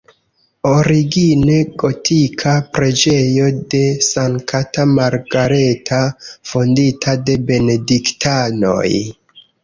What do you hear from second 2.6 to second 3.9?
preĝejo de